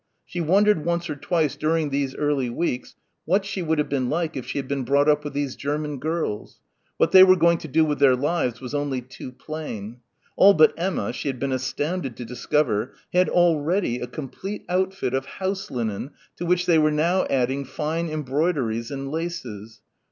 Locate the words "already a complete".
13.29-14.65